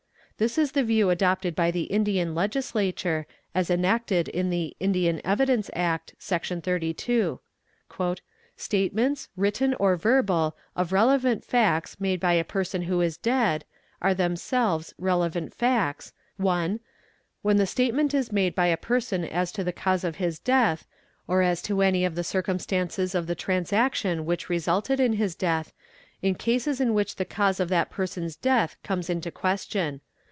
[0.37, 5.69] This is the view adopted by the Indian_ Legislature, as enacted in the "'Indian Evidence
[5.75, 6.43] Act,' Sec.
[6.45, 7.39] 32.'"'
[8.57, 13.65] State ments, written or verbal, of relevant facts made by a person who is dead....
[14.01, 16.11] are themselves relevant facts...
[16.37, 16.79] (1)
[17.43, 20.87] when the statement is made by a person as to the cause of his death,
[21.27, 25.71] or as to any of the circumstances of the transaction which resulted in his death,
[26.23, 30.01] in cases in which the cause of that person's death comes into question.